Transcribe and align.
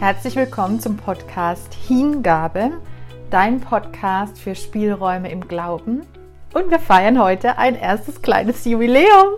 Herzlich 0.00 0.34
willkommen 0.34 0.80
zum 0.80 0.96
Podcast 0.96 1.74
Hingabe, 1.74 2.80
dein 3.28 3.60
Podcast 3.60 4.38
für 4.38 4.54
Spielräume 4.54 5.30
im 5.30 5.46
Glauben. 5.46 6.06
Und 6.54 6.70
wir 6.70 6.78
feiern 6.78 7.20
heute 7.20 7.58
ein 7.58 7.74
erstes 7.74 8.22
kleines 8.22 8.64
Jubiläum. 8.64 9.34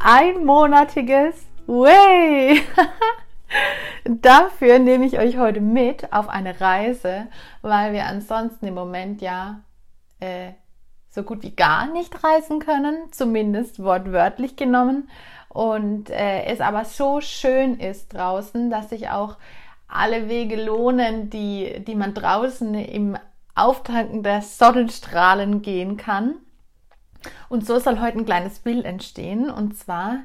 Einmonatiges 0.00 1.46
Way! 1.68 2.60
Dafür 4.04 4.80
nehme 4.80 5.06
ich 5.06 5.20
euch 5.20 5.38
heute 5.38 5.60
mit 5.60 6.12
auf 6.12 6.28
eine 6.28 6.60
Reise, 6.60 7.28
weil 7.62 7.92
wir 7.92 8.06
ansonsten 8.06 8.66
im 8.66 8.74
Moment 8.74 9.22
ja 9.22 9.60
äh, 10.18 10.54
so 11.08 11.22
gut 11.22 11.44
wie 11.44 11.54
gar 11.54 11.86
nicht 11.86 12.24
reisen 12.24 12.58
können, 12.58 13.12
zumindest 13.12 13.80
wortwörtlich 13.80 14.56
genommen. 14.56 15.08
Und 15.50 16.10
äh, 16.10 16.46
es 16.46 16.60
aber 16.60 16.84
so 16.84 17.20
schön 17.20 17.78
ist 17.78 18.12
draußen, 18.12 18.70
dass 18.70 18.90
sich 18.90 19.10
auch 19.10 19.36
alle 19.94 20.28
Wege 20.28 20.62
lohnen, 20.62 21.30
die, 21.30 21.82
die 21.86 21.94
man 21.94 22.14
draußen 22.14 22.74
im 22.74 23.16
Auftanken 23.54 24.22
der 24.22 24.42
Sonnenstrahlen 24.42 25.62
gehen 25.62 25.96
kann. 25.96 26.34
Und 27.48 27.64
so 27.64 27.78
soll 27.78 28.00
heute 28.00 28.18
ein 28.18 28.26
kleines 28.26 28.58
Bild 28.58 28.84
entstehen, 28.84 29.48
und 29.48 29.76
zwar 29.78 30.18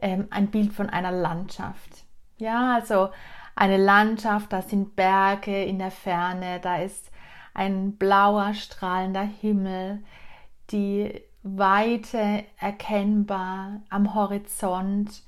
ähm, 0.00 0.28
ein 0.30 0.48
Bild 0.48 0.72
von 0.72 0.88
einer 0.88 1.10
Landschaft. 1.10 2.04
Ja, 2.38 2.76
also 2.76 3.10
eine 3.56 3.76
Landschaft, 3.76 4.52
da 4.52 4.62
sind 4.62 4.94
Berge 4.94 5.64
in 5.64 5.80
der 5.80 5.90
Ferne, 5.90 6.60
da 6.60 6.76
ist 6.76 7.10
ein 7.54 7.96
blauer, 7.96 8.54
strahlender 8.54 9.22
Himmel, 9.22 10.04
die 10.70 11.20
Weite 11.42 12.44
erkennbar 12.56 13.80
am 13.90 14.14
Horizont, 14.14 15.22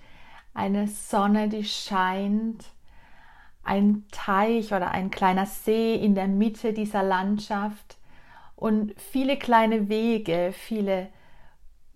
eine 0.55 0.87
Sonne, 0.87 1.49
die 1.49 1.65
scheint, 1.65 2.65
ein 3.71 4.05
Teich 4.11 4.75
oder 4.75 4.91
ein 4.91 5.13
kleiner 5.13 5.47
See 5.47 5.95
in 5.95 6.17
der 6.17 6.27
Mitte 6.27 6.73
dieser 6.73 7.05
Landschaft 7.05 7.99
und 8.57 9.01
viele 9.01 9.37
kleine 9.37 9.89
Wege, 9.89 10.51
viele 10.53 11.09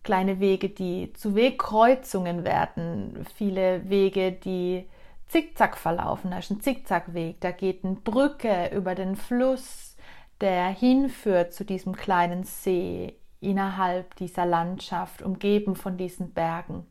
kleine 0.04 0.38
Wege, 0.38 0.68
die 0.68 1.12
zu 1.14 1.34
Wegkreuzungen 1.34 2.44
werden, 2.44 3.26
viele 3.34 3.90
Wege, 3.90 4.30
die 4.30 4.88
zickzack 5.26 5.76
verlaufen. 5.76 6.30
Da 6.30 6.38
ist 6.38 6.52
ein 6.52 6.60
Zickzackweg, 6.60 7.40
da 7.40 7.50
geht 7.50 7.84
eine 7.84 7.96
Brücke 7.96 8.70
über 8.72 8.94
den 8.94 9.16
Fluss, 9.16 9.96
der 10.40 10.68
hinführt 10.68 11.54
zu 11.54 11.64
diesem 11.64 11.96
kleinen 11.96 12.44
See 12.44 13.16
innerhalb 13.40 14.14
dieser 14.14 14.46
Landschaft, 14.46 15.22
umgeben 15.22 15.74
von 15.74 15.96
diesen 15.96 16.32
Bergen. 16.34 16.86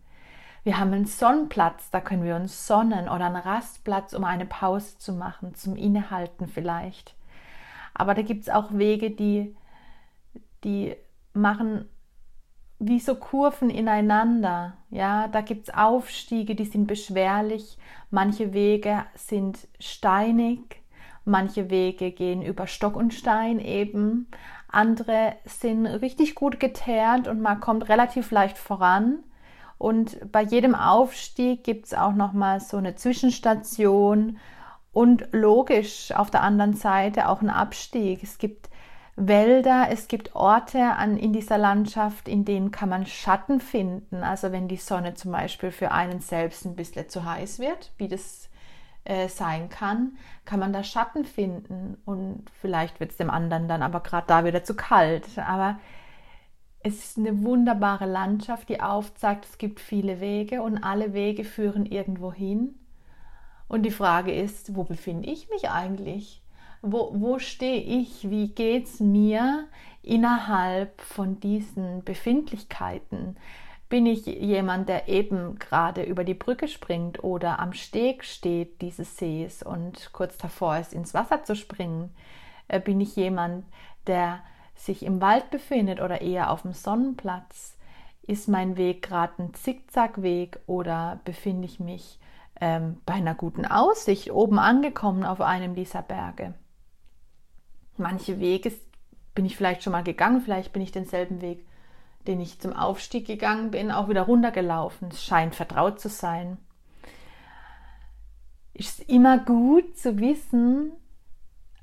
Wir 0.63 0.79
haben 0.79 0.93
einen 0.93 1.05
Sonnenplatz, 1.05 1.91
da 1.91 1.99
können 1.99 2.23
wir 2.23 2.37
uns 2.37 2.67
sonnen 2.67 3.09
oder 3.09 3.25
einen 3.25 3.35
Rastplatz, 3.35 4.13
um 4.13 4.23
eine 4.23 4.45
Pause 4.45 4.97
zu 4.97 5.11
machen, 5.11 5.55
zum 5.55 5.75
Innehalten 5.75 6.47
vielleicht. 6.47 7.15
Aber 7.93 8.13
da 8.13 8.21
gibt 8.21 8.43
es 8.43 8.49
auch 8.49 8.71
Wege, 8.71 9.11
die, 9.11 9.55
die 10.63 10.95
machen 11.33 11.89
wie 12.79 12.99
so 12.99 13.15
Kurven 13.15 13.69
ineinander. 13.69 14.77
Ja, 14.89 15.27
da 15.27 15.41
gibt 15.41 15.67
es 15.67 15.73
Aufstiege, 15.73 16.55
die 16.55 16.65
sind 16.65 16.87
beschwerlich. 16.87 17.77
Manche 18.09 18.53
Wege 18.53 19.03
sind 19.15 19.67
steinig, 19.79 20.81
manche 21.25 21.69
Wege 21.69 22.11
gehen 22.11 22.41
über 22.41 22.67
Stock 22.67 22.95
und 22.95 23.13
Stein 23.13 23.59
eben. 23.59 24.27
Andere 24.69 25.35
sind 25.45 25.85
richtig 25.85 26.35
gut 26.35 26.59
geteert 26.59 27.27
und 27.27 27.41
man 27.41 27.59
kommt 27.59 27.89
relativ 27.89 28.31
leicht 28.31 28.57
voran. 28.57 29.23
Und 29.83 30.31
bei 30.31 30.41
jedem 30.41 30.75
Aufstieg 30.75 31.65
gibt 31.65 31.87
es 31.87 31.93
auch 31.93 32.13
noch 32.13 32.31
mal 32.31 32.61
so 32.61 32.77
eine 32.77 32.95
Zwischenstation 32.95 34.37
und 34.93 35.27
logisch 35.33 36.13
auf 36.13 36.31
der 36.31 36.41
anderen 36.41 36.73
Seite 36.73 37.27
auch 37.27 37.41
einen 37.41 37.49
Abstieg. 37.49 38.23
Es 38.23 38.37
gibt 38.37 38.69
Wälder, 39.17 39.87
es 39.89 40.07
gibt 40.07 40.37
Orte 40.37 40.79
an, 40.81 41.17
in 41.17 41.33
dieser 41.33 41.57
Landschaft, 41.57 42.29
in 42.29 42.45
denen 42.45 42.71
kann 42.71 42.87
man 42.87 43.05
Schatten 43.05 43.59
finden. 43.59 44.23
Also 44.23 44.53
wenn 44.53 44.69
die 44.69 44.77
Sonne 44.77 45.15
zum 45.15 45.33
Beispiel 45.33 45.71
für 45.71 45.91
einen 45.91 46.21
selbst 46.21 46.63
ein 46.63 46.77
bisschen 46.77 47.09
zu 47.09 47.25
heiß 47.25 47.59
wird, 47.59 47.91
wie 47.97 48.07
das 48.07 48.47
äh, 49.03 49.27
sein 49.27 49.67
kann, 49.67 50.17
kann 50.45 50.61
man 50.61 50.71
da 50.71 50.85
Schatten 50.85 51.25
finden 51.25 51.97
und 52.05 52.45
vielleicht 52.61 53.01
wird 53.01 53.11
es 53.11 53.17
dem 53.17 53.29
anderen 53.29 53.67
dann 53.67 53.81
aber 53.81 53.99
gerade 53.99 54.27
da 54.27 54.45
wieder 54.45 54.63
zu 54.63 54.77
kalt. 54.77 55.25
Aber 55.45 55.77
es 56.83 57.03
ist 57.03 57.17
eine 57.17 57.43
wunderbare 57.43 58.05
Landschaft, 58.05 58.69
die 58.69 58.81
aufzeigt, 58.81 59.45
es 59.45 59.57
gibt 59.57 59.79
viele 59.79 60.19
Wege 60.19 60.61
und 60.61 60.83
alle 60.83 61.13
Wege 61.13 61.43
führen 61.43 61.85
irgendwo 61.85 62.31
hin. 62.31 62.75
Und 63.67 63.83
die 63.83 63.91
Frage 63.91 64.33
ist, 64.33 64.75
wo 64.75 64.83
befinde 64.83 65.29
ich 65.29 65.49
mich 65.49 65.69
eigentlich? 65.69 66.43
wo, 66.83 67.11
wo 67.13 67.39
stehe 67.39 67.81
ich, 67.81 68.29
wie 68.29 68.49
geht 68.49 68.85
es 68.85 68.99
mir 68.99 69.67
innerhalb 70.03 71.01
von 71.01 71.39
diesen 71.39 72.03
Befindlichkeiten? 72.03 73.37
Bin 73.87 74.05
ich 74.05 74.25
jemand, 74.25 74.89
der 74.89 75.07
eben 75.07 75.57
gerade 75.59 76.03
über 76.03 76.25
die 76.25 76.33
Brücke 76.33 76.67
springt 76.67 77.23
oder 77.23 77.59
am 77.59 77.73
Steg 77.73 78.25
steht 78.25 78.81
dieses 78.81 79.17
Sees 79.17 79.63
und 79.63 80.11
kurz 80.11 80.37
davor 80.37 80.77
ist, 80.77 80.93
ins 80.93 81.13
Wasser 81.13 81.43
zu 81.43 81.55
springen? 81.55 82.13
Äh, 82.67 82.81
bin 82.81 82.99
ich 82.99 83.15
jemand, 83.15 83.65
der 84.05 84.41
sich 84.75 85.03
im 85.03 85.21
Wald 85.21 85.49
befindet 85.49 86.01
oder 86.01 86.21
eher 86.21 86.51
auf 86.51 86.63
dem 86.63 86.73
Sonnenplatz? 86.73 87.77
Ist 88.25 88.47
mein 88.47 88.77
Weg 88.77 89.01
gerade 89.01 89.33
ein 89.43 89.53
Zickzackweg 89.53 90.59
oder 90.65 91.19
befinde 91.25 91.65
ich 91.65 91.79
mich 91.79 92.19
ähm, 92.61 93.01
bei 93.05 93.15
einer 93.15 93.35
guten 93.35 93.65
Aussicht 93.65 94.31
oben 94.31 94.59
angekommen 94.59 95.23
auf 95.23 95.41
einem 95.41 95.75
dieser 95.75 96.01
Berge? 96.01 96.53
Manche 97.97 98.39
Wege 98.39 98.71
bin 99.35 99.45
ich 99.45 99.57
vielleicht 99.57 99.83
schon 99.83 99.91
mal 99.91 100.03
gegangen, 100.03 100.41
vielleicht 100.41 100.73
bin 100.73 100.81
ich 100.81 100.91
denselben 100.91 101.41
Weg, 101.41 101.65
den 102.27 102.39
ich 102.39 102.59
zum 102.59 102.73
Aufstieg 102.73 103.27
gegangen 103.27 103.71
bin, 103.71 103.91
auch 103.91 104.07
wieder 104.07 104.23
runtergelaufen. 104.23 105.09
Es 105.09 105.23
scheint 105.23 105.55
vertraut 105.55 105.99
zu 105.99 106.09
sein. 106.09 106.57
Ist 108.73 109.01
immer 109.09 109.37
gut 109.37 109.97
zu 109.97 110.17
wissen, 110.19 110.93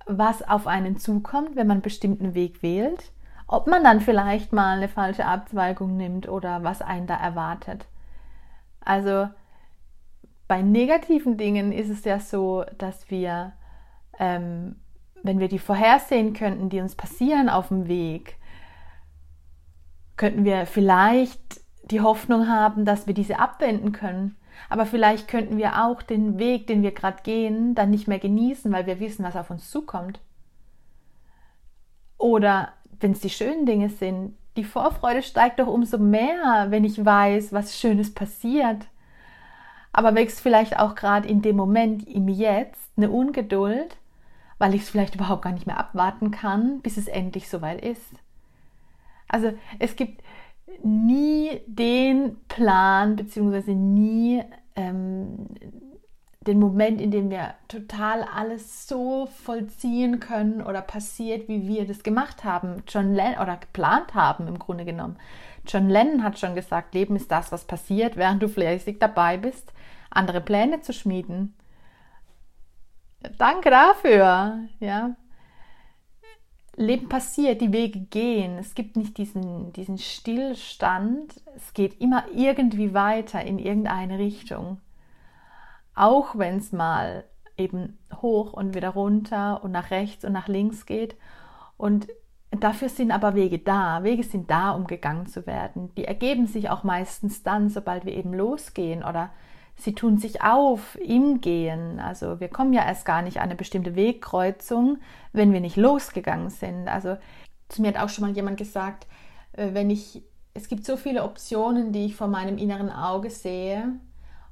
was 0.06 0.42
auf 0.42 0.66
einen 0.66 0.96
zukommt, 0.98 1.56
wenn 1.56 1.66
man 1.66 1.76
einen 1.76 1.82
bestimmten 1.82 2.34
Weg 2.34 2.62
wählt, 2.62 3.12
ob 3.46 3.66
man 3.66 3.84
dann 3.84 4.00
vielleicht 4.00 4.52
mal 4.52 4.76
eine 4.76 4.88
falsche 4.88 5.26
Abzweigung 5.26 5.96
nimmt 5.96 6.28
oder 6.28 6.62
was 6.62 6.82
einen 6.82 7.06
da 7.06 7.16
erwartet. 7.16 7.86
Also 8.80 9.28
bei 10.48 10.62
negativen 10.62 11.36
Dingen 11.36 11.72
ist 11.72 11.90
es 11.90 12.04
ja 12.04 12.18
so, 12.18 12.64
dass 12.78 13.10
wir 13.10 13.52
ähm, 14.18 14.76
wenn 15.22 15.38
wir 15.38 15.48
die 15.48 15.58
vorhersehen 15.58 16.32
könnten, 16.32 16.68
die 16.68 16.80
uns 16.80 16.94
passieren 16.94 17.48
auf 17.48 17.68
dem 17.68 17.88
Weg, 17.88 18.36
könnten 20.16 20.44
wir 20.44 20.66
vielleicht 20.66 21.60
die 21.84 22.00
Hoffnung 22.00 22.48
haben, 22.48 22.84
dass 22.84 23.06
wir 23.06 23.14
diese 23.14 23.38
abwenden 23.38 23.92
können. 23.92 24.36
Aber 24.69 24.87
vielleicht 24.87 25.28
könnten 25.28 25.56
wir 25.56 25.84
auch 25.84 26.03
den 26.03 26.38
Weg, 26.38 26.66
den 26.66 26.82
wir 26.82 26.93
gerade 26.93 27.22
gehen, 27.22 27.75
dann 27.75 27.91
nicht 27.91 28.09
mehr 28.09 28.19
genießen, 28.19 28.71
weil 28.72 28.87
wir 28.87 29.00
wissen, 29.00 29.25
was 29.25 29.37
auf 29.37 29.50
uns 29.50 29.71
zukommt. 29.71 30.21
Oder 32.19 32.72
wenn 33.00 33.12
es 33.12 33.21
die 33.21 33.31
schönen 33.31 33.66
Dinge 33.66 33.88
sind, 33.88 34.37
die 34.56 34.65
Vorfreude 34.65 35.22
steigt 35.22 35.59
doch 35.59 35.66
umso 35.66 35.98
mehr, 35.98 36.66
wenn 36.69 36.84
ich 36.84 37.04
weiß, 37.04 37.53
was 37.53 37.78
Schönes 37.78 38.12
passiert. 38.12 38.87
Aber 39.93 40.15
wächst 40.15 40.41
vielleicht 40.41 40.78
auch 40.78 40.94
gerade 40.94 41.28
in 41.28 41.42
dem 41.42 41.56
Moment, 41.56 42.06
im 42.06 42.28
Jetzt, 42.28 42.91
eine 42.97 43.10
Ungeduld, 43.10 43.97
weil 44.59 44.75
ich 44.75 44.82
es 44.82 44.91
vielleicht 44.91 45.15
überhaupt 45.15 45.42
gar 45.42 45.53
nicht 45.53 45.66
mehr 45.66 45.78
abwarten 45.78 46.31
kann, 46.31 46.81
bis 46.81 46.97
es 46.97 47.09
endlich 47.09 47.48
soweit 47.48 47.82
ist. 47.82 48.12
Also 49.27 49.53
es 49.78 49.97
gibt 49.97 50.22
nie 50.82 51.60
den 51.66 52.36
Plan 52.48 53.16
beziehungsweise 53.16 53.72
nie 53.72 54.42
ähm, 54.77 55.47
den 56.47 56.59
Moment, 56.59 57.00
in 57.00 57.10
dem 57.10 57.30
wir 57.30 57.54
total 57.68 58.22
alles 58.22 58.89
so 58.89 59.27
vollziehen 59.27 60.21
können 60.21 60.62
oder 60.62 60.80
passiert, 60.80 61.48
wie 61.48 61.68
wir 61.68 61.86
das 61.86 62.03
gemacht 62.03 62.44
haben, 62.44 62.83
John 62.89 63.15
Lennon 63.15 63.42
oder 63.42 63.59
geplant 63.59 64.15
haben 64.15 64.48
im 64.48 64.59
Grunde 64.59 64.86
genommen. 64.86 65.18
John 65.66 65.91
Lennon 65.91 66.22
hat 66.22 66.39
schon 66.39 66.54
gesagt, 66.54 66.94
Leben 66.94 67.16
ist 67.16 67.30
das, 67.30 67.53
was 67.53 67.65
passiert, 67.65 68.16
während 68.16 68.42
du 68.42 68.48
fleißig 68.48 68.98
dabei 68.98 69.36
bist, 69.36 69.72
andere 70.09 70.41
Pläne 70.41 70.80
zu 70.80 70.94
schmieden. 70.94 71.54
Danke 73.36 73.71
dafür. 73.71 74.60
Ja. 74.80 75.15
Leben 76.76 77.08
passiert, 77.08 77.60
die 77.60 77.72
Wege 77.72 78.00
gehen. 78.00 78.58
Es 78.58 78.74
gibt 78.74 78.96
nicht 78.96 79.18
diesen, 79.18 79.72
diesen 79.72 79.98
Stillstand. 79.98 81.42
Es 81.56 81.74
geht 81.74 82.00
immer 82.00 82.24
irgendwie 82.34 82.94
weiter 82.94 83.42
in 83.44 83.58
irgendeine 83.58 84.18
Richtung. 84.18 84.80
Auch 85.94 86.38
wenn 86.38 86.58
es 86.58 86.72
mal 86.72 87.24
eben 87.56 87.98
hoch 88.22 88.52
und 88.52 88.74
wieder 88.74 88.90
runter 88.90 89.62
und 89.62 89.72
nach 89.72 89.90
rechts 89.90 90.24
und 90.24 90.32
nach 90.32 90.48
links 90.48 90.86
geht. 90.86 91.16
Und 91.76 92.08
dafür 92.50 92.88
sind 92.88 93.10
aber 93.10 93.34
Wege 93.34 93.58
da. 93.58 94.02
Wege 94.02 94.22
sind 94.22 94.50
da, 94.50 94.70
um 94.70 94.86
gegangen 94.86 95.26
zu 95.26 95.46
werden. 95.46 95.94
Die 95.96 96.04
ergeben 96.04 96.46
sich 96.46 96.70
auch 96.70 96.84
meistens 96.84 97.42
dann, 97.42 97.68
sobald 97.68 98.04
wir 98.04 98.14
eben 98.14 98.32
losgehen 98.32 99.04
oder 99.04 99.30
sie 99.80 99.94
tun 99.94 100.18
sich 100.18 100.42
auf 100.42 100.97
im 101.00 101.41
Gehen. 101.41 102.00
Also 102.00 102.41
wir 102.41 102.48
kommen 102.48 102.72
ja 102.72 102.84
erst 102.84 103.04
gar 103.04 103.22
nicht 103.22 103.38
an 103.38 103.44
eine 103.44 103.56
bestimmte 103.56 103.97
Wegkreuzung, 103.97 104.98
wenn 105.32 105.53
wir 105.53 105.60
nicht 105.60 105.77
losgegangen 105.77 106.50
sind. 106.50 106.88
Also 106.88 107.16
zu 107.68 107.82
mir 107.82 107.88
hat 107.88 107.98
auch 107.98 108.09
schon 108.09 108.27
mal 108.27 108.34
jemand 108.34 108.56
gesagt, 108.56 109.06
äh, 109.53 109.72
wenn 109.72 109.91
ich, 109.91 110.22
es 110.54 110.68
gibt 110.68 110.84
so 110.84 110.97
viele 110.97 111.24
Optionen, 111.24 111.92
die 111.92 112.06
ich 112.06 112.16
vor 112.16 112.28
meinem 112.28 112.59
inneren 112.59 112.91
Auge 112.91 113.30
sehe 113.30 113.94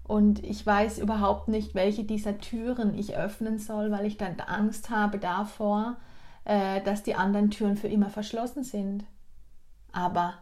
und 0.05 0.43
ich 0.45 0.65
weiß 0.65 0.99
überhaupt 0.99 1.49
nicht, 1.49 1.75
welche 1.75 2.05
dieser 2.05 2.39
Türen 2.39 2.99
ich 2.99 3.17
öffnen 3.17 3.59
soll, 3.59 3.91
weil 3.91 4.07
ich 4.07 4.17
dann 4.17 4.41
Angst 4.41 4.91
habe 4.91 5.19
davor, 5.19 5.97
äh, 6.45 6.81
dass 6.83 7.03
die 7.03 7.15
anderen 7.15 7.51
Türen 7.51 7.77
für 7.77 7.89
immer 7.89 8.09
verschlossen 8.09 8.65
sind. 8.65 9.05
Aber 9.93 10.35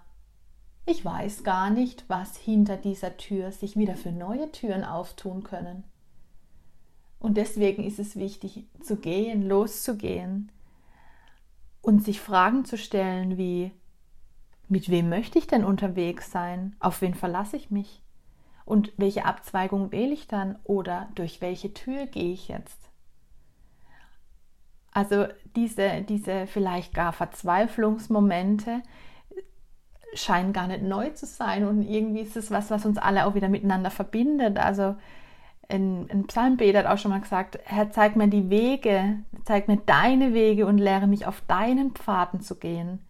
ich 0.87 1.05
weiß 1.05 1.43
gar 1.43 1.69
nicht, 1.71 2.05
was 2.09 2.37
hinter 2.37 2.77
dieser 2.77 3.17
Tür 3.17 3.51
sich 3.51 3.77
wieder 3.77 3.97
für 3.97 4.13
neue 4.13 4.51
Türen 4.53 4.85
auftun 4.85 5.43
können. 5.43 5.85
Und 7.19 7.37
deswegen 7.37 7.83
ist 7.83 7.99
es 7.99 8.17
wichtig 8.17 8.67
zu 8.81 8.97
gehen, 8.97 9.43
loszugehen 9.43 10.53
und 11.83 12.05
sich 12.05 12.21
Fragen 12.21 12.65
zu 12.65 12.79
stellen 12.79 13.37
wie, 13.37 13.73
mit 14.69 14.89
wem 14.89 15.09
möchte 15.09 15.39
ich 15.39 15.49
denn 15.49 15.65
unterwegs 15.65 16.31
sein? 16.31 16.77
Auf 16.79 17.01
wen 17.03 17.15
verlasse 17.15 17.57
ich 17.57 17.71
mich? 17.71 18.03
Und 18.65 18.93
welche 18.97 19.25
Abzweigung 19.25 19.93
wähle 19.93 20.13
ich 20.13 20.29
dann? 20.29 20.59
Oder 20.65 21.09
durch 21.15 21.41
welche 21.41 21.73
Tür 21.75 22.07
gehe 22.07 22.33
ich 22.33 22.49
jetzt? 22.49 22.79
Also 24.93 25.27
diese, 25.55 26.03
diese 26.03 26.47
vielleicht 26.47 26.95
gar 26.95 27.13
Verzweiflungsmomente, 27.13 28.83
scheinen 30.17 30.53
gar 30.53 30.67
nicht 30.67 30.83
neu 30.83 31.11
zu 31.11 31.27
sein 31.27 31.67
und 31.67 31.83
irgendwie 31.83 32.21
ist 32.21 32.37
es 32.37 32.51
was, 32.51 32.71
was 32.71 32.85
uns 32.87 32.99
alle 32.99 33.27
auch 33.27 33.35
wieder 33.35 33.49
miteinander 33.49 33.91
verbindet. 33.91 34.59
Also 34.59 34.97
ein, 35.69 36.09
ein 36.11 36.27
Psalmbeter 36.27 36.81
hat 36.81 36.87
auch 36.87 36.99
schon 36.99 37.11
mal 37.11 37.21
gesagt, 37.21 37.59
Herr, 37.65 37.91
zeig 37.91 38.17
mir 38.17 38.29
die 38.29 38.51
Wege, 38.51 39.19
zeig 39.45 39.69
mir 39.69 39.79
deine 39.79 40.35
Wege 40.35 40.67
und 40.67 40.79
lehre 40.79 41.07
mich 41.07 41.27
auf 41.27 41.43
deinen 41.49 41.93
Pfaden 41.93 42.41
zu 42.41 42.57
gehen. 42.57 43.01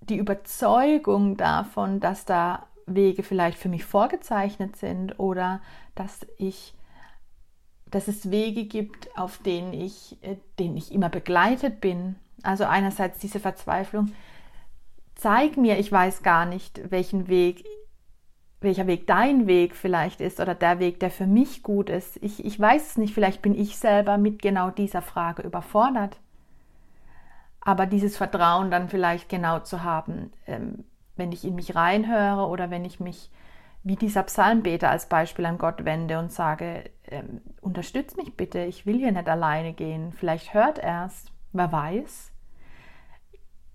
Die 0.00 0.16
Überzeugung 0.16 1.36
davon, 1.36 2.00
dass 2.00 2.24
da 2.24 2.66
Wege 2.86 3.22
vielleicht 3.22 3.58
für 3.58 3.68
mich 3.68 3.84
vorgezeichnet 3.84 4.76
sind 4.76 5.18
oder 5.18 5.60
dass 5.94 6.26
ich 6.38 6.74
dass 7.90 8.08
es 8.08 8.30
Wege 8.30 8.64
gibt, 8.64 9.16
auf 9.16 9.38
denen 9.38 9.72
ich, 9.72 10.16
äh, 10.22 10.36
denen 10.58 10.76
ich 10.76 10.92
immer 10.92 11.08
begleitet 11.08 11.80
bin. 11.80 12.16
Also 12.42 12.64
einerseits 12.64 13.18
diese 13.18 13.40
Verzweiflung, 13.40 14.12
zeig 15.18 15.56
mir, 15.56 15.78
ich 15.78 15.92
weiß 15.92 16.22
gar 16.22 16.46
nicht, 16.46 16.80
welchen 16.90 17.28
Weg, 17.28 17.66
welcher 18.60 18.86
Weg 18.86 19.06
dein 19.06 19.46
Weg 19.46 19.76
vielleicht 19.76 20.20
ist 20.20 20.40
oder 20.40 20.54
der 20.54 20.78
Weg, 20.78 21.00
der 21.00 21.10
für 21.10 21.26
mich 21.26 21.62
gut 21.62 21.90
ist. 21.90 22.16
Ich, 22.22 22.44
ich 22.44 22.58
weiß 22.58 22.90
es 22.90 22.96
nicht, 22.96 23.12
vielleicht 23.12 23.42
bin 23.42 23.54
ich 23.54 23.76
selber 23.76 24.16
mit 24.16 24.40
genau 24.40 24.70
dieser 24.70 25.02
Frage 25.02 25.42
überfordert. 25.42 26.18
Aber 27.60 27.84
dieses 27.84 28.16
Vertrauen 28.16 28.70
dann 28.70 28.88
vielleicht 28.88 29.28
genau 29.28 29.58
zu 29.58 29.82
haben, 29.82 30.32
ähm, 30.46 30.84
wenn 31.16 31.32
ich 31.32 31.44
in 31.44 31.56
mich 31.56 31.74
reinhöre 31.74 32.46
oder 32.46 32.70
wenn 32.70 32.84
ich 32.84 33.00
mich 33.00 33.30
wie 33.82 33.96
dieser 33.96 34.22
Psalmbeter 34.22 34.90
als 34.90 35.06
Beispiel 35.06 35.46
an 35.46 35.58
Gott 35.58 35.84
wende 35.84 36.18
und 36.18 36.32
sage, 36.32 36.90
ähm, 37.08 37.40
unterstütz 37.60 38.16
mich 38.16 38.36
bitte, 38.36 38.60
ich 38.60 38.86
will 38.86 38.98
hier 38.98 39.12
nicht 39.12 39.28
alleine 39.28 39.72
gehen. 39.72 40.12
Vielleicht 40.12 40.54
hört 40.54 40.78
er 40.78 41.06
es, 41.06 41.26
wer 41.52 41.72
weiß. 41.72 42.32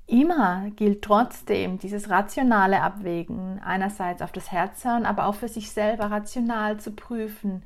Immer 0.05 0.69
gilt 0.71 1.01
trotzdem 1.01 1.79
dieses 1.79 2.09
rationale 2.09 2.81
Abwägen, 2.81 3.59
einerseits 3.63 4.21
auf 4.21 4.31
das 4.31 4.51
Herz 4.51 4.83
hören, 4.83 5.05
aber 5.05 5.27
auch 5.27 5.35
für 5.35 5.47
sich 5.47 5.71
selber 5.71 6.11
rational 6.11 6.79
zu 6.79 6.91
prüfen. 6.91 7.63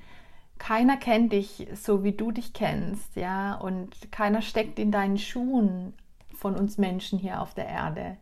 Keiner 0.60 0.98
kennt 0.98 1.34
dich 1.34 1.68
so, 1.74 2.04
wie 2.04 2.14
du 2.14 2.32
dich 2.32 2.54
kennst, 2.54 3.16
ja, 3.16 3.56
und 3.56 4.12
keiner 4.12 4.42
steckt 4.42 4.80
in 4.80 4.92
deinen 4.92 5.18
Schuhen 5.18 5.94
von 6.36 6.56
uns 6.56 6.78
Menschen 6.78 7.20
hier 7.20 7.42
auf 7.42 7.54
der 7.54 7.68
Erde. 7.68 8.18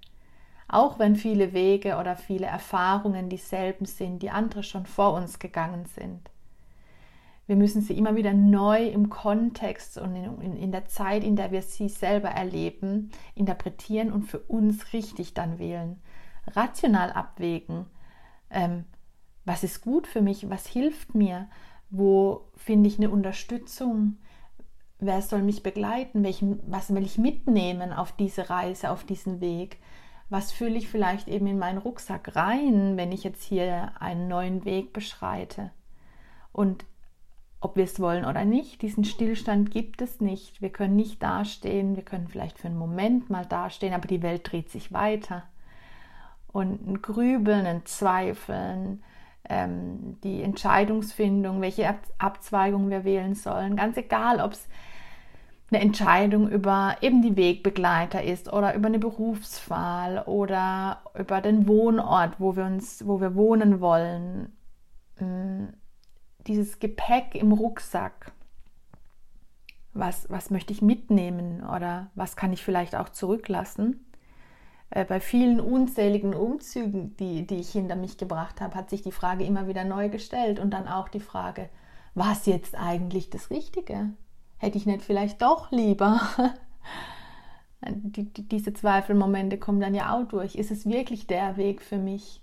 Auch 0.67 0.97
wenn 0.97 1.15
viele 1.15 1.53
Wege 1.53 1.97
oder 1.97 2.15
viele 2.15 2.47
Erfahrungen 2.47 3.29
dieselben 3.29 3.85
sind, 3.85 4.21
die 4.21 4.31
andere 4.31 4.63
schon 4.63 4.85
vor 4.85 5.13
uns 5.13 5.39
gegangen 5.39 5.85
sind. 5.85 6.29
Wir 7.47 7.55
müssen 7.55 7.81
sie 7.81 7.97
immer 7.97 8.15
wieder 8.15 8.33
neu 8.33 8.87
im 8.87 9.09
Kontext 9.09 9.97
und 9.99 10.15
in, 10.15 10.55
in, 10.55 10.71
der 10.71 10.85
Zeit, 10.85 11.23
in 11.23 11.35
der 11.35 11.51
wir 11.51 11.61
sie 11.61 11.89
selber 11.89 12.29
erleben, 12.29 13.11
interpretieren 13.35 14.11
und 14.11 14.23
für 14.23 14.39
uns 14.39 14.93
richtig 14.93 15.35
dann 15.35 15.59
wählen. 15.59 16.01
Rational 16.47 17.11
abwägen. 17.11 17.85
Ähm, 18.49 18.85
was 19.45 19.63
ist 19.63 19.81
gut 19.81 20.07
für 20.07 20.21
mich? 20.21 20.49
Was 20.49 20.65
hilft 20.65 21.13
mir? 21.13 21.47
Wo 21.91 22.49
finde 22.55 22.87
ich 22.87 22.97
eine 22.97 23.11
Unterstützung? 23.11 24.17
Wer 24.99 25.21
soll 25.21 25.43
mich 25.43 25.61
begleiten? 25.61 26.23
Welchen, 26.23 26.59
was 26.65 26.93
will 26.93 27.03
ich 27.03 27.19
mitnehmen 27.19 27.93
auf 27.93 28.11
diese 28.11 28.49
Reise, 28.49 28.89
auf 28.89 29.03
diesen 29.03 29.39
Weg? 29.39 29.77
Was 30.29 30.51
fühle 30.51 30.77
ich 30.77 30.89
vielleicht 30.89 31.27
eben 31.27 31.45
in 31.45 31.59
meinen 31.59 31.77
Rucksack 31.77 32.35
rein, 32.35 32.97
wenn 32.97 33.11
ich 33.11 33.23
jetzt 33.23 33.43
hier 33.43 33.91
einen 34.01 34.27
neuen 34.27 34.65
Weg 34.65 34.93
beschreite? 34.93 35.71
Und 36.51 36.85
ob 37.65 37.77
wir 37.77 37.85
es 37.85 37.99
wollen 37.99 38.25
oder 38.25 38.45
nicht, 38.45 38.83
diesen 38.83 39.03
Stillstand 39.03 39.71
gibt 39.71 39.99
es 40.03 40.21
nicht. 40.21 40.61
Wir 40.61 40.69
können 40.69 40.95
nicht 40.95 41.23
dastehen, 41.23 41.95
wir 41.95 42.03
können 42.03 42.27
vielleicht 42.27 42.59
für 42.59 42.67
einen 42.67 42.77
Moment 42.77 43.31
mal 43.31 43.43
dastehen, 43.43 43.95
aber 43.95 44.07
die 44.07 44.21
Welt 44.21 44.51
dreht 44.51 44.69
sich 44.69 44.93
weiter. 44.93 45.41
Und 46.47 46.87
ein 46.87 47.01
Grübeln, 47.01 47.65
ein 47.65 47.83
Zweifeln, 47.85 49.03
ähm, 49.49 50.17
die 50.23 50.43
Entscheidungsfindung, 50.43 51.59
welche 51.59 51.95
Abzweigung 52.19 52.91
wir 52.91 53.03
wählen 53.03 53.33
sollen, 53.33 53.75
ganz 53.75 53.97
egal, 53.97 54.41
ob 54.41 54.51
es 54.51 54.67
eine 55.71 55.81
Entscheidung 55.81 56.47
über 56.47 56.97
eben 57.01 57.23
die 57.23 57.35
Wegbegleiter 57.35 58.23
ist 58.23 58.53
oder 58.53 58.75
über 58.75 58.89
eine 58.89 58.99
Berufswahl 58.99 60.19
oder 60.27 61.01
über 61.17 61.41
den 61.41 61.67
Wohnort, 61.67 62.39
wo 62.39 62.55
wir 62.55 62.65
uns, 62.65 63.07
wo 63.07 63.19
wir 63.19 63.33
wohnen 63.33 63.81
wollen. 63.81 64.55
Mm, 65.19 65.69
dieses 66.47 66.79
Gepäck 66.79 67.35
im 67.35 67.51
Rucksack. 67.51 68.31
Was, 69.93 70.29
was 70.29 70.49
möchte 70.49 70.73
ich 70.73 70.81
mitnehmen 70.81 71.63
oder 71.63 72.11
was 72.15 72.35
kann 72.35 72.51
ich 72.51 72.63
vielleicht 72.63 72.95
auch 72.95 73.09
zurücklassen? 73.09 74.05
Äh, 74.89 75.05
bei 75.05 75.19
vielen 75.19 75.59
unzähligen 75.59 76.33
Umzügen, 76.33 77.15
die, 77.17 77.47
die 77.47 77.55
ich 77.55 77.69
hinter 77.69 77.95
mich 77.95 78.17
gebracht 78.17 78.61
habe, 78.61 78.75
hat 78.75 78.89
sich 78.89 79.01
die 79.01 79.11
Frage 79.11 79.45
immer 79.45 79.67
wieder 79.67 79.83
neu 79.83 80.09
gestellt 80.09 80.59
und 80.59 80.71
dann 80.71 80.87
auch 80.87 81.09
die 81.09 81.19
Frage, 81.19 81.69
was 82.13 82.45
jetzt 82.45 82.75
eigentlich 82.75 83.29
das 83.29 83.49
Richtige? 83.49 84.13
Hätte 84.57 84.77
ich 84.77 84.85
nicht 84.85 85.01
vielleicht 85.01 85.41
doch 85.41 85.71
lieber? 85.71 86.19
die, 87.85 88.31
die, 88.33 88.47
diese 88.47 88.73
Zweifelmomente 88.73 89.57
kommen 89.57 89.79
dann 89.79 89.95
ja 89.95 90.15
auch 90.15 90.27
durch. 90.27 90.55
Ist 90.55 90.71
es 90.71 90.85
wirklich 90.85 91.27
der 91.27 91.57
Weg 91.57 91.81
für 91.81 91.97
mich? 91.97 92.41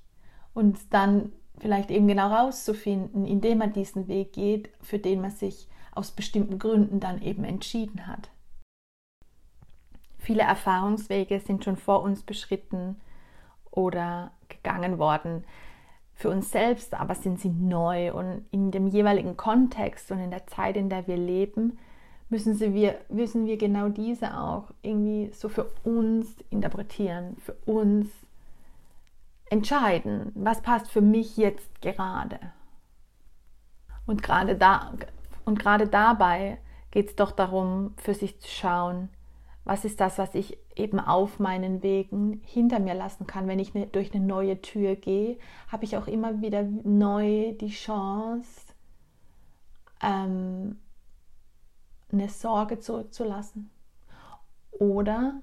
Und 0.54 0.78
dann 0.90 1.32
vielleicht 1.58 1.90
eben 1.90 2.08
genau 2.08 2.28
rauszufinden, 2.28 3.24
indem 3.24 3.58
man 3.58 3.72
diesen 3.72 4.08
Weg 4.08 4.32
geht, 4.32 4.70
für 4.80 4.98
den 4.98 5.20
man 5.20 5.30
sich 5.30 5.68
aus 5.94 6.10
bestimmten 6.10 6.58
Gründen 6.58 7.00
dann 7.00 7.20
eben 7.22 7.44
entschieden 7.44 8.06
hat. 8.06 8.30
Viele 10.18 10.42
Erfahrungswege 10.42 11.40
sind 11.40 11.64
schon 11.64 11.76
vor 11.76 12.02
uns 12.02 12.22
beschritten 12.22 12.96
oder 13.70 14.30
gegangen 14.48 14.98
worden 14.98 15.44
für 16.14 16.30
uns 16.30 16.50
selbst, 16.50 16.94
aber 16.94 17.14
sind 17.14 17.40
sie 17.40 17.48
neu 17.48 18.12
und 18.12 18.44
in 18.50 18.70
dem 18.70 18.86
jeweiligen 18.86 19.36
Kontext 19.36 20.12
und 20.12 20.20
in 20.20 20.30
der 20.30 20.46
Zeit, 20.46 20.76
in 20.76 20.88
der 20.88 21.06
wir 21.08 21.16
leben, 21.16 21.78
müssen, 22.28 22.54
sie 22.54 22.72
wir, 22.74 22.98
müssen 23.08 23.46
wir 23.46 23.56
genau 23.56 23.88
diese 23.88 24.38
auch 24.38 24.70
irgendwie 24.82 25.32
so 25.32 25.48
für 25.48 25.70
uns 25.84 26.34
interpretieren, 26.50 27.36
für 27.38 27.54
uns 27.66 28.08
entscheiden, 29.52 30.32
was 30.34 30.62
passt 30.62 30.90
für 30.90 31.02
mich 31.02 31.36
jetzt 31.36 31.82
gerade. 31.82 32.40
Und 34.06 34.22
gerade 34.22 34.56
da 34.56 34.94
und 35.44 35.58
gerade 35.58 35.86
dabei 35.86 36.56
geht 36.90 37.10
es 37.10 37.16
doch 37.16 37.32
darum, 37.32 37.92
für 37.98 38.14
sich 38.14 38.40
zu 38.40 38.48
schauen, 38.48 39.10
was 39.64 39.84
ist 39.84 40.00
das, 40.00 40.16
was 40.16 40.34
ich 40.34 40.56
eben 40.74 40.98
auf 40.98 41.38
meinen 41.38 41.82
Wegen 41.82 42.40
hinter 42.46 42.78
mir 42.78 42.94
lassen 42.94 43.26
kann. 43.26 43.46
Wenn 43.46 43.58
ich 43.58 43.74
ne, 43.74 43.86
durch 43.88 44.14
eine 44.14 44.24
neue 44.24 44.62
Tür 44.62 44.96
gehe, 44.96 45.38
habe 45.68 45.84
ich 45.84 45.98
auch 45.98 46.06
immer 46.06 46.40
wieder 46.40 46.62
neu 46.62 47.52
die 47.52 47.68
Chance, 47.68 48.72
ähm, 50.02 50.78
eine 52.10 52.30
Sorge 52.30 52.78
zurückzulassen. 52.78 53.70
Oder 54.70 55.42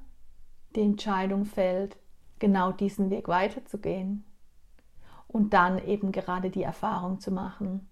die 0.75 0.81
Entscheidung 0.81 1.45
fällt, 1.45 1.95
genau 2.39 2.71
diesen 2.71 3.09
Weg 3.09 3.27
weiterzugehen 3.27 4.23
und 5.27 5.53
dann 5.53 5.77
eben 5.85 6.11
gerade 6.11 6.49
die 6.49 6.63
Erfahrung 6.63 7.19
zu 7.19 7.31
machen. 7.31 7.87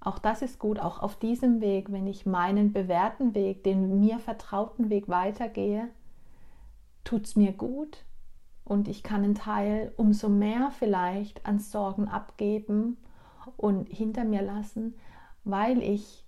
Auch 0.00 0.18
das 0.18 0.42
ist 0.42 0.58
gut, 0.58 0.78
auch 0.78 1.00
auf 1.00 1.16
diesem 1.16 1.60
Weg, 1.60 1.90
wenn 1.90 2.06
ich 2.06 2.26
meinen 2.26 2.72
bewährten 2.72 3.34
Weg, 3.34 3.64
den 3.64 3.98
mir 3.98 4.18
vertrauten 4.18 4.90
Weg 4.90 5.08
weitergehe, 5.08 5.88
tut 7.02 7.24
es 7.24 7.36
mir 7.36 7.52
gut 7.52 8.04
und 8.64 8.88
ich 8.88 9.02
kann 9.02 9.24
einen 9.24 9.34
Teil 9.34 9.92
umso 9.96 10.28
mehr 10.28 10.70
vielleicht 10.70 11.44
an 11.46 11.58
Sorgen 11.58 12.08
abgeben 12.08 12.98
und 13.56 13.88
hinter 13.88 14.24
mir 14.24 14.42
lassen, 14.42 14.94
weil 15.44 15.82
ich 15.82 16.24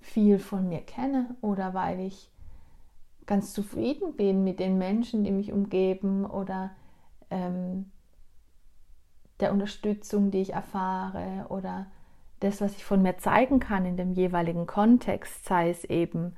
viel 0.00 0.38
von 0.38 0.68
mir 0.68 0.80
kenne 0.80 1.36
oder 1.40 1.74
weil 1.74 2.00
ich 2.00 2.30
ganz 3.30 3.52
zufrieden 3.52 4.16
bin 4.16 4.42
mit 4.42 4.58
den 4.58 4.76
Menschen, 4.76 5.22
die 5.22 5.30
mich 5.30 5.52
umgeben 5.52 6.26
oder 6.26 6.72
ähm, 7.30 7.92
der 9.38 9.52
Unterstützung, 9.52 10.32
die 10.32 10.40
ich 10.40 10.52
erfahre 10.52 11.46
oder 11.48 11.86
das, 12.40 12.60
was 12.60 12.74
ich 12.74 12.84
von 12.84 13.02
mir 13.02 13.18
zeigen 13.18 13.60
kann 13.60 13.86
in 13.86 13.96
dem 13.96 14.14
jeweiligen 14.14 14.66
Kontext, 14.66 15.44
sei 15.44 15.70
es 15.70 15.84
eben 15.84 16.34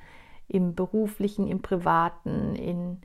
im 0.49 0.75
beruflichen, 0.75 1.49
im 1.49 1.63
privaten, 1.63 2.57
in 2.57 3.01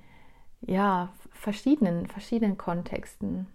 ja, 0.59 1.13
verschiedenen, 1.31 2.07
verschiedenen 2.07 2.57
Kontexten. 2.57 3.47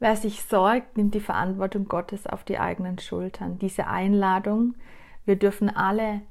Wer 0.00 0.16
sich 0.16 0.42
sorgt, 0.42 0.96
nimmt 0.96 1.14
die 1.14 1.20
Verantwortung 1.20 1.86
Gottes 1.86 2.26
auf 2.26 2.42
die 2.42 2.58
eigenen 2.58 2.98
Schultern. 2.98 3.60
Diese 3.60 3.86
Einladung, 3.86 4.74
wir 5.24 5.36
dürfen 5.36 5.70
alle 5.70 6.22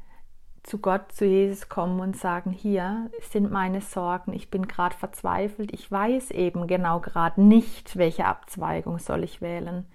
zu 0.64 0.80
Gott, 0.80 1.12
zu 1.12 1.26
Jesus 1.26 1.70
kommen 1.70 2.00
und 2.00 2.18
sagen, 2.18 2.52
hier 2.52 3.10
sind 3.30 3.52
meine 3.52 3.82
Sorgen, 3.82 4.34
ich 4.34 4.50
bin 4.50 4.68
gerade 4.68 4.96
verzweifelt, 4.96 5.74
ich 5.74 5.92
weiß 5.92 6.32
eben 6.32 6.68
genau 6.68 7.00
gerade 7.00 7.42
nicht, 7.42 7.98
welche 7.98 8.26
Abzweigung 8.26 8.98
soll 9.00 9.24
ich 9.24 9.42
wählen 9.42 9.86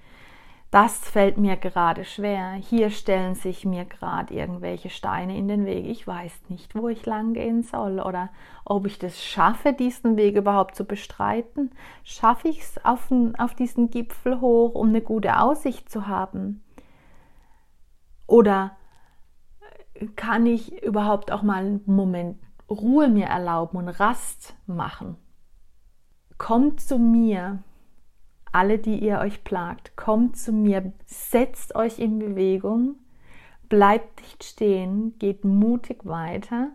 das 0.71 0.99
fällt 0.99 1.39
mir 1.39 1.57
gerade 1.57 2.05
schwer, 2.05 2.53
hier 2.53 2.91
stellen 2.91 3.35
sich 3.35 3.65
mir 3.65 3.87
gerade 3.87 4.35
irgendwelche 4.35 4.91
Steine 4.91 5.37
in 5.37 5.49
den 5.49 5.65
Weg, 5.65 5.87
ich 5.87 6.07
weiß 6.07 6.43
nicht, 6.51 6.75
wo 6.75 6.89
ich 6.89 7.07
lang 7.07 7.33
gehen 7.33 7.63
soll 7.63 8.01
oder 8.01 8.29
ob 8.67 8.87
ich 8.87 8.99
das 8.99 9.25
schaffe, 9.25 9.73
diesen 9.73 10.19
Weg 10.19 10.37
überhaupt 10.37 10.75
zu 10.75 10.85
bestreiten. 10.85 11.71
Schaffe 12.05 12.49
ich 12.49 12.61
es 12.61 12.85
auf, 12.85 13.09
auf 13.39 13.55
diesen 13.55 13.89
Gipfel 13.89 14.43
hoch, 14.43 14.75
um 14.75 14.89
eine 14.89 15.01
gute 15.01 15.41
Aussicht 15.41 15.91
zu 15.91 16.07
haben? 16.07 16.63
Oder 18.27 18.73
kann 20.17 20.47
ich 20.47 20.83
überhaupt 20.83 21.33
auch 21.33 21.43
mal 21.43 21.65
einen 21.65 21.83
Moment 21.87 22.39
Ruhe 22.71 23.09
mir 23.09 23.27
erlauben 23.27 23.79
und 23.79 23.89
Rast 23.89 24.57
machen? 24.67 25.17
Kommt 26.37 26.81
zu 26.81 26.99
mir, 26.99 27.63
alle, 28.53 28.79
die 28.79 28.99
ihr 28.99 29.19
euch 29.19 29.45
plagt, 29.45 29.97
kommt 29.97 30.37
zu 30.37 30.53
mir, 30.53 30.93
setzt 31.07 31.75
euch 31.75 31.99
in 31.99 32.19
Bewegung, 32.19 32.97
bleibt 33.69 34.21
nicht 34.23 34.45
stehen, 34.45 35.19
geht 35.19 35.45
mutig 35.45 36.07
weiter. 36.07 36.71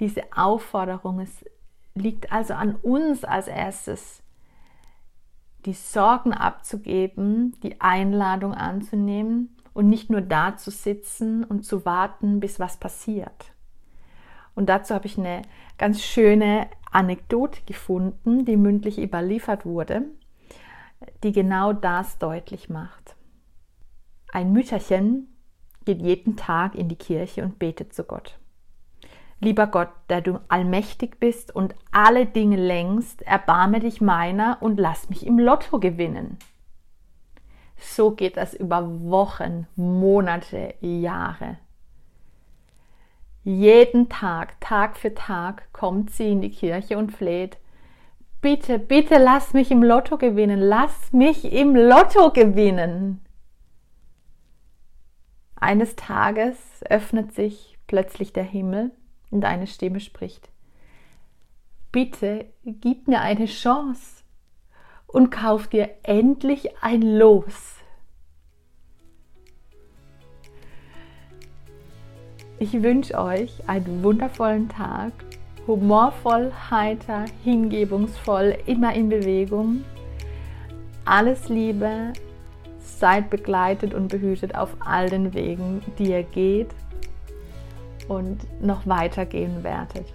Diese 0.00 0.22
Aufforderung, 0.34 1.20
es 1.20 1.44
liegt 1.94 2.32
also 2.32 2.54
an 2.54 2.76
uns 2.76 3.24
als 3.24 3.48
erstes, 3.48 4.22
die 5.66 5.72
Sorgen 5.72 6.32
abzugeben, 6.32 7.56
die 7.62 7.80
Einladung 7.80 8.54
anzunehmen 8.54 9.54
und 9.74 9.88
nicht 9.88 10.08
nur 10.08 10.22
da 10.22 10.56
zu 10.56 10.70
sitzen 10.70 11.44
und 11.44 11.64
zu 11.64 11.84
warten, 11.84 12.40
bis 12.40 12.58
was 12.58 12.78
passiert. 12.78 13.52
Und 14.54 14.68
dazu 14.68 14.94
habe 14.94 15.06
ich 15.06 15.18
eine 15.18 15.42
ganz 15.76 16.02
schöne 16.02 16.68
Anekdote 16.90 17.60
gefunden, 17.66 18.44
die 18.44 18.56
mündlich 18.56 18.98
überliefert 18.98 19.66
wurde 19.66 20.06
die 21.22 21.32
genau 21.32 21.72
das 21.72 22.18
deutlich 22.18 22.68
macht. 22.68 23.16
Ein 24.32 24.52
Mütterchen 24.52 25.28
geht 25.84 26.00
jeden 26.00 26.36
Tag 26.36 26.74
in 26.74 26.88
die 26.88 26.96
Kirche 26.96 27.42
und 27.42 27.58
betet 27.58 27.92
zu 27.92 28.04
Gott. 28.04 28.38
Lieber 29.40 29.66
Gott, 29.66 29.90
der 30.08 30.22
du 30.22 30.40
allmächtig 30.48 31.20
bist 31.20 31.54
und 31.54 31.74
alle 31.92 32.26
Dinge 32.26 32.56
längst, 32.56 33.22
erbarme 33.22 33.80
dich 33.80 34.00
meiner 34.00 34.58
und 34.60 34.78
lass 34.78 35.10
mich 35.10 35.26
im 35.26 35.38
Lotto 35.38 35.78
gewinnen. 35.78 36.38
So 37.76 38.12
geht 38.12 38.36
das 38.36 38.54
über 38.54 38.86
Wochen, 39.02 39.66
Monate, 39.76 40.74
Jahre. 40.80 41.58
Jeden 43.44 44.08
Tag, 44.08 44.58
Tag 44.60 44.96
für 44.96 45.14
Tag 45.14 45.70
kommt 45.72 46.10
sie 46.10 46.32
in 46.32 46.40
die 46.40 46.50
Kirche 46.50 46.96
und 46.96 47.12
fleht, 47.12 47.58
bitte, 48.40 48.78
bitte 48.78 49.18
lass 49.18 49.52
mich 49.52 49.70
im 49.70 49.82
Lotto 49.82 50.16
gewinnen, 50.16 50.60
lass 50.60 51.12
mich 51.12 51.52
im 51.52 51.76
Lotto 51.76 52.30
gewinnen. 52.30 53.20
Eines 55.56 55.94
Tages 55.96 56.56
öffnet 56.88 57.34
sich 57.34 57.78
plötzlich 57.86 58.32
der 58.32 58.44
Himmel 58.44 58.92
und 59.30 59.44
eine 59.44 59.66
Stimme 59.66 60.00
spricht. 60.00 60.50
Bitte 61.92 62.46
gib 62.64 63.08
mir 63.08 63.20
eine 63.20 63.46
Chance 63.46 64.23
und 65.14 65.30
kauf 65.30 65.68
dir 65.68 65.90
endlich 66.02 66.82
ein 66.82 67.00
Los. 67.00 67.76
Ich 72.58 72.82
wünsche 72.82 73.16
euch 73.18 73.68
einen 73.68 74.02
wundervollen 74.02 74.68
Tag 74.68 75.12
humorvoll, 75.68 76.52
heiter, 76.70 77.26
hingebungsvoll, 77.44 78.58
immer 78.66 78.92
in 78.94 79.08
Bewegung. 79.08 79.84
Alles 81.04 81.48
Liebe, 81.48 82.12
seid 82.80 83.30
begleitet 83.30 83.94
und 83.94 84.08
behütet 84.08 84.56
auf 84.56 84.76
all 84.80 85.08
den 85.08 85.32
Wegen, 85.32 85.80
die 85.98 86.10
ihr 86.10 86.24
geht 86.24 86.74
und 88.08 88.46
noch 88.60 88.86
weitergehen 88.86 89.62
werdet. 89.62 90.12